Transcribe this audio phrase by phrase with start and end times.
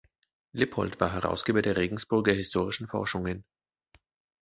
[0.55, 3.43] Lippold war Herausgeber der "Regensburger Historischen Forschungen".